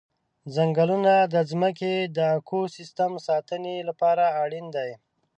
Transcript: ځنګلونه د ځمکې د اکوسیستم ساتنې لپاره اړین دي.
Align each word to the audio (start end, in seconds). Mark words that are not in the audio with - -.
ځنګلونه 0.55 1.13
د 1.33 1.35
ځمکې 1.51 1.93
د 2.17 2.17
اکوسیستم 2.37 3.11
ساتنې 3.27 3.75
لپاره 3.89 4.25
اړین 4.43 4.65
دي. 4.75 4.91